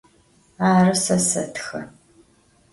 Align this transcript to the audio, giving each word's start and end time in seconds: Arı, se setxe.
Arı, 0.69 0.95
se 1.05 1.17
setxe. 1.29 1.81